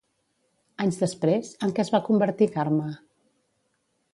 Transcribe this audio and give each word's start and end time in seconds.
Anys 0.85 0.97
després, 1.01 1.51
en 1.67 1.73
què 1.79 1.83
es 1.85 1.91
va 1.97 2.01
convertir 2.09 2.49
Carme? 2.57 2.89